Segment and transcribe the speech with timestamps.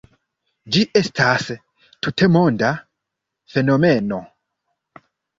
[0.75, 1.43] Ĝi estas
[2.07, 2.71] tutmonda
[3.57, 4.19] fenomeno.